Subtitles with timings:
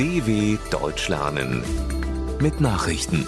[0.00, 1.62] DW Deutsch lernen
[2.40, 3.26] mit Nachrichten.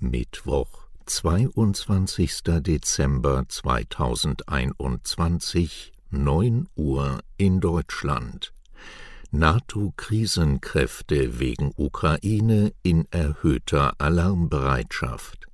[0.00, 2.42] Mittwoch, 22.
[2.42, 8.52] Dezember 2021, 9 Uhr in Deutschland.
[9.30, 15.46] NATO-Krisenkräfte wegen Ukraine in erhöhter Alarmbereitschaft.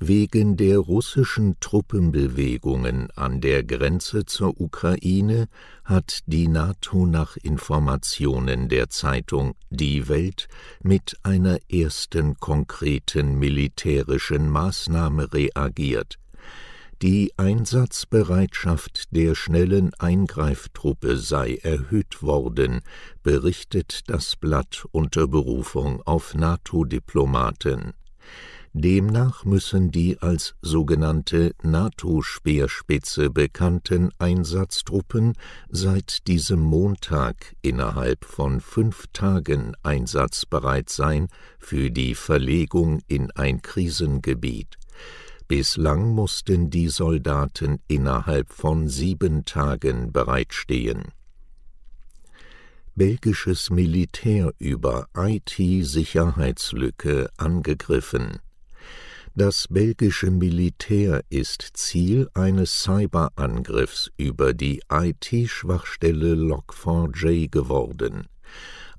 [0.00, 5.48] Wegen der russischen Truppenbewegungen an der Grenze zur Ukraine
[5.84, 10.46] hat die NATO nach Informationen der Zeitung Die Welt
[10.82, 16.18] mit einer ersten konkreten militärischen Maßnahme reagiert.
[17.02, 22.82] Die Einsatzbereitschaft der schnellen Eingreiftruppe sei erhöht worden,
[23.24, 27.94] berichtet das Blatt unter Berufung auf NATO-Diplomaten.
[28.72, 35.32] Demnach müssen die als sogenannte NATO-Speerspitze bekannten Einsatztruppen
[35.70, 41.28] seit diesem Montag innerhalb von fünf Tagen einsatzbereit sein
[41.58, 44.76] für die Verlegung in ein Krisengebiet.
[45.48, 51.04] Bislang mussten die Soldaten innerhalb von sieben Tagen bereitstehen.
[52.94, 58.40] Belgisches Militär über IT-Sicherheitslücke angegriffen.
[59.40, 68.26] Das belgische Militär ist Ziel eines Cyberangriffs über die IT-Schwachstelle Log4j geworden.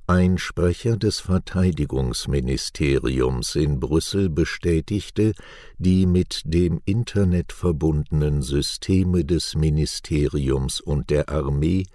[0.08, 5.34] Ein Sprecher des Verteidigungsministeriums in Brüssel bestätigte,
[5.78, 11.86] die mit dem Internet verbundenen Systeme des Ministeriums und der Armee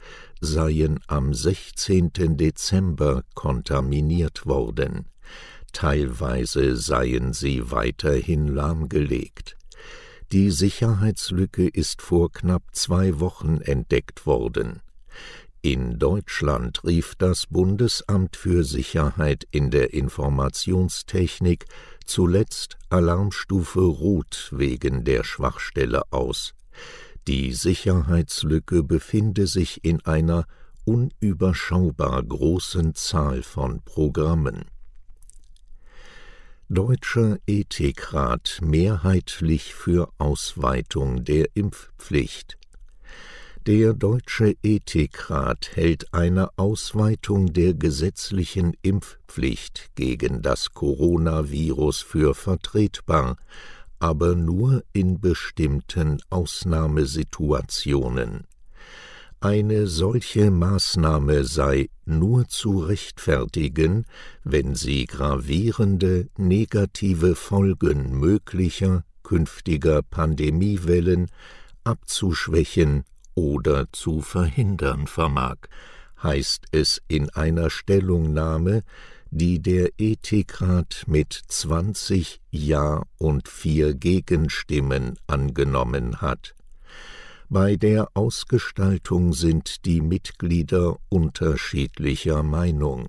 [0.42, 2.36] seien am 16.
[2.36, 5.06] Dezember kontaminiert worden
[5.75, 9.58] teilweise seien sie weiterhin lahmgelegt.
[10.33, 14.80] Die Sicherheitslücke ist vor knapp zwei Wochen entdeckt worden.
[15.61, 21.67] In Deutschland rief das Bundesamt für Sicherheit in der Informationstechnik
[22.05, 26.55] zuletzt Alarmstufe Rot wegen der Schwachstelle aus.
[27.27, 30.46] Die Sicherheitslücke befinde sich in einer
[30.84, 34.67] unüberschaubar großen Zahl von Programmen.
[36.70, 42.57] Deutscher Ethikrat mehrheitlich für Ausweitung der Impfpflicht.
[43.67, 53.36] Der Deutsche Ethikrat hält eine Ausweitung der gesetzlichen Impfpflicht gegen das Coronavirus für vertretbar,
[53.98, 58.46] aber nur in bestimmten Ausnahmesituationen.
[59.44, 64.06] Eine solche Maßnahme sei nur zu rechtfertigen,
[64.42, 71.27] wenn sie gravierende negative Folgen möglicher künftiger Pandemiewellen
[71.84, 73.04] abzuschwächen
[73.34, 75.56] oder zu verhindern vermag,
[76.22, 78.83] heißt es in einer Stellungnahme,
[79.30, 86.54] die der Ethikrat mit zwanzig Ja und vier Gegenstimmen angenommen hat.
[87.54, 93.06] Bei der Ausgestaltung sind die Mitglieder unterschiedlicher Meinung.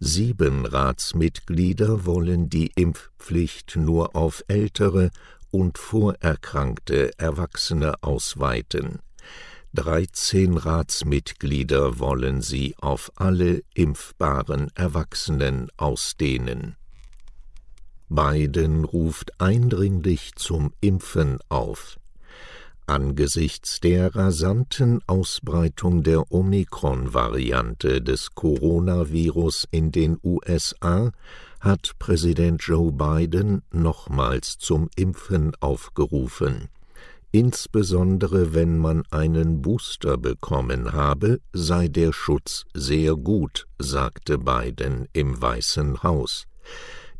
[0.00, 5.12] Sieben Ratsmitglieder wollen die Impfpflicht nur auf ältere
[5.52, 8.98] und vorerkrankte Erwachsene ausweiten.
[9.72, 16.74] Dreizehn Ratsmitglieder wollen sie auf alle impfbaren Erwachsenen ausdehnen.
[18.08, 22.00] Biden ruft eindringlich zum Impfen auf.
[22.86, 31.12] Angesichts der rasanten Ausbreitung der Omikron-Variante des Coronavirus in den USA
[31.60, 36.68] hat Präsident Joe Biden nochmals zum Impfen aufgerufen.
[37.30, 45.40] Insbesondere wenn man einen Booster bekommen habe, sei der Schutz sehr gut, sagte Biden im
[45.40, 46.46] Weißen Haus.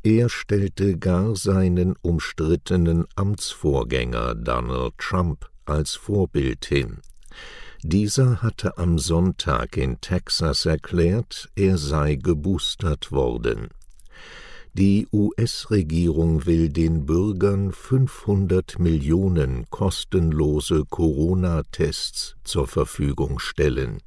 [0.02, 6.98] Er stellte gar seinen umstrittenen Amtsvorgänger Donald Trump als Vorbild hin.
[7.82, 13.68] Dieser hatte am Sonntag in Texas erklärt, er sei geboostert worden.
[14.74, 23.98] Die US-Regierung will den Bürgern 500 Millionen kostenlose Corona-Tests zur Verfügung stellen.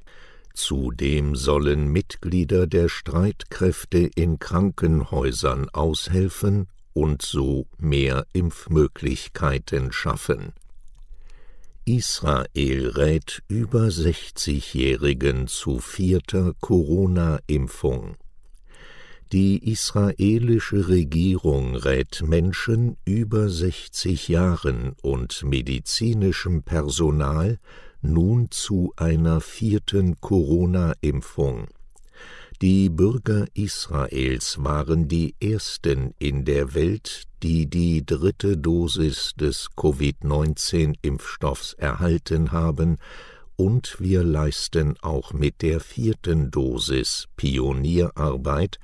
[0.54, 10.52] Zudem sollen Mitglieder der Streitkräfte in Krankenhäusern aushelfen und so mehr Impfmöglichkeiten schaffen.
[11.88, 18.16] Israel rät über 60-Jährigen zu vierter Corona-Impfung.
[19.30, 27.60] Die israelische Regierung rät Menschen über 60 Jahren und medizinischem Personal
[28.02, 31.68] nun zu einer vierten Corona-Impfung.
[32.62, 41.74] Die Bürger Israels waren die ersten in der Welt, die die dritte Dosis des Covid-19-Impfstoffs
[41.74, 42.96] erhalten haben,
[43.56, 48.78] und wir leisten auch mit der vierten Dosis Pionierarbeit,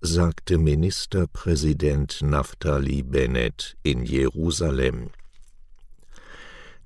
[0.00, 5.10] sagte Ministerpräsident Naftali Bennett in Jerusalem.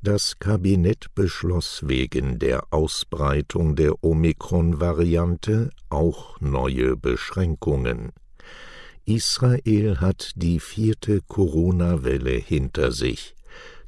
[0.02, 8.12] Das Kabinett beschloss wegen der Ausbreitung der Omikron-Variante auch neue Beschränkungen.
[9.04, 13.34] Israel hat die vierte Corona-Welle hinter sich.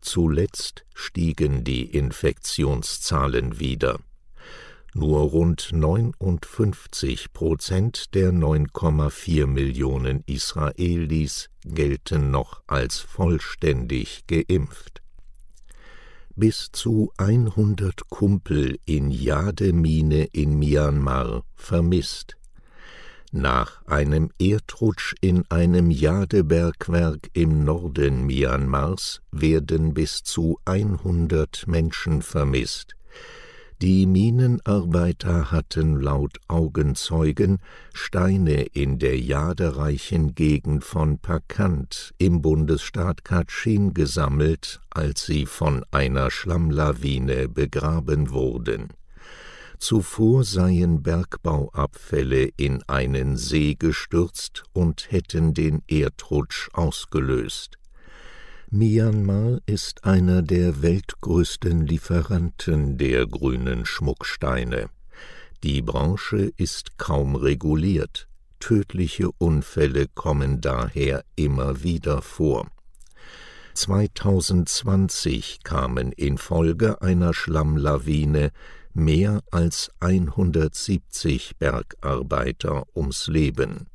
[0.02, 3.98] Zuletzt stiegen die Infektionszahlen wieder.
[4.92, 15.02] Nur rund 59 Prozent der 9,4 Millionen Israelis gelten noch als vollständig geimpft
[16.36, 22.36] bis zu 100 Kumpel in Jademine in Myanmar vermisst.
[23.34, 32.94] Nach einem Erdrutsch in einem Jadebergwerk im Norden Myanmars werden bis zu 100 Menschen vermisst.
[33.82, 37.58] Die Minenarbeiter hatten laut Augenzeugen
[37.92, 46.30] Steine in der jadereichen Gegend von Pakant im Bundesstaat Kachin gesammelt, als sie von einer
[46.30, 48.90] Schlammlawine begraben wurden.
[49.80, 57.81] Zuvor seien Bergbauabfälle in einen See gestürzt und hätten den Erdrutsch ausgelöst.
[58.74, 64.88] Myanmar ist einer der weltgrößten Lieferanten der grünen Schmucksteine.
[65.62, 68.28] Die Branche ist kaum reguliert,
[68.60, 72.66] tödliche Unfälle kommen daher immer wieder vor.
[73.74, 78.52] 2020 kamen infolge einer Schlammlawine
[78.94, 83.88] mehr als 170 Bergarbeiter ums Leben.